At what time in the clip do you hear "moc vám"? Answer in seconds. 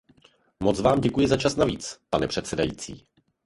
0.63-1.01